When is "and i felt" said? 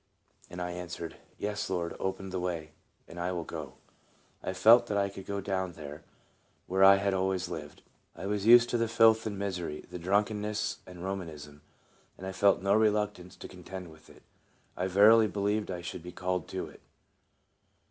12.17-12.63